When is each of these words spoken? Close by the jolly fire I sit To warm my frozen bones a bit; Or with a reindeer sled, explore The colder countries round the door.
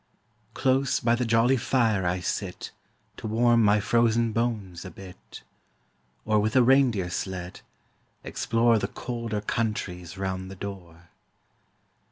Close 0.55 0.99
by 0.99 1.13
the 1.13 1.27
jolly 1.27 1.57
fire 1.57 2.07
I 2.07 2.21
sit 2.21 2.71
To 3.17 3.27
warm 3.27 3.61
my 3.63 3.79
frozen 3.79 4.31
bones 4.33 4.83
a 4.83 4.89
bit; 4.89 5.43
Or 6.25 6.39
with 6.39 6.55
a 6.55 6.63
reindeer 6.63 7.11
sled, 7.11 7.61
explore 8.23 8.79
The 8.79 8.87
colder 8.87 9.41
countries 9.41 10.17
round 10.17 10.49
the 10.49 10.55
door. 10.55 11.09